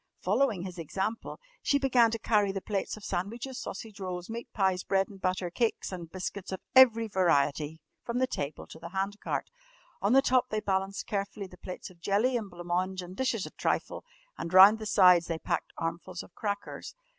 ]Following 0.19 0.63
his 0.63 0.79
example, 0.79 1.39
she 1.61 1.77
began 1.77 2.09
to 2.09 2.17
carry 2.17 2.51
the 2.51 2.59
plates 2.59 2.97
of 2.97 3.03
sandwiches, 3.05 3.59
sausage 3.59 3.99
rolls, 3.99 4.31
meat 4.31 4.51
pies, 4.51 4.83
bread 4.83 5.07
and 5.09 5.21
butter, 5.21 5.51
cakes 5.51 5.91
and 5.91 6.09
biscuits 6.11 6.51
of 6.51 6.59
every 6.75 7.07
variety 7.07 7.79
from 8.03 8.17
the 8.17 8.25
table 8.25 8.65
to 8.65 8.79
the 8.79 8.89
hand 8.89 9.19
cart. 9.19 9.51
On 10.01 10.13
the 10.13 10.23
top 10.23 10.49
they 10.49 10.59
balanced 10.59 11.05
carefully 11.05 11.45
the 11.45 11.55
plates 11.59 11.91
of 11.91 12.01
jelly 12.01 12.35
and 12.35 12.49
blanc 12.49 12.65
mange 12.65 13.03
and 13.03 13.15
dishes 13.15 13.45
of 13.45 13.55
trifle, 13.57 14.03
and 14.39 14.51
round 14.51 14.79
the 14.79 14.87
sides 14.87 15.27
they 15.27 15.37
packed 15.37 15.71
armfuls 15.77 16.23
of 16.23 16.33
crackers. 16.33 16.95